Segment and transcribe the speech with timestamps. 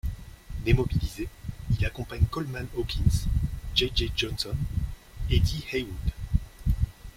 [0.65, 1.29] Démobilisé,
[1.77, 3.27] il accompagne Coleman Hawkins,
[3.75, 4.55] Jay Jay Johnson,
[5.29, 6.09] Eddie Heywood.